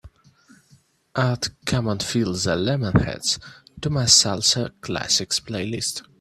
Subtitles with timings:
[1.15, 3.37] Add Come on Feel the Lemonheads
[3.81, 6.01] to my salsa classics playlist.